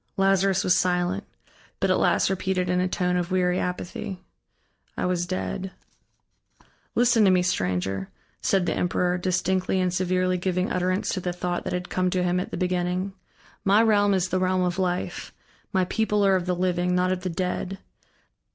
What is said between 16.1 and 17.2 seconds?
are of the living, not